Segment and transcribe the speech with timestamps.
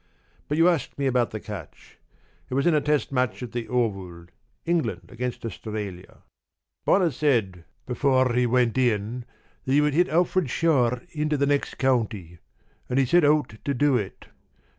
[0.47, 1.99] But you asked me about the catch.
[2.49, 4.25] It was in a test match at the Oval
[4.65, 6.23] England against Australia.
[6.85, 9.25] Bonner said before he went in
[9.65, 12.39] that he would hit Alfred Shaw into the next county,
[12.89, 14.25] and he set out to do it.